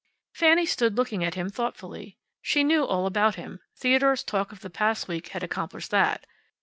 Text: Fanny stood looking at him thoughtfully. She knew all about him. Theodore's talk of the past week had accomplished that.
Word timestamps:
Fanny 0.33 0.65
stood 0.65 0.97
looking 0.97 1.23
at 1.23 1.35
him 1.35 1.47
thoughtfully. 1.51 2.17
She 2.41 2.63
knew 2.63 2.83
all 2.83 3.05
about 3.05 3.35
him. 3.35 3.59
Theodore's 3.75 4.23
talk 4.23 4.51
of 4.51 4.61
the 4.61 4.69
past 4.71 5.07
week 5.07 5.27
had 5.27 5.43
accomplished 5.43 5.91
that. 5.91 6.25